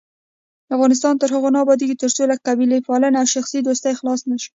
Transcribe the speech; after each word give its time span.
افغانستان 0.75 1.13
تر 1.21 1.29
هغو 1.35 1.49
نه 1.55 1.59
ابادیږي، 1.63 1.95
ترڅو 2.01 2.23
له 2.31 2.35
قبیلې 2.47 2.77
پالنې 2.87 3.17
او 3.21 3.27
شخصي 3.35 3.59
دوستۍ 3.63 3.93
خلاص 3.99 4.21
نشو. 4.29 4.49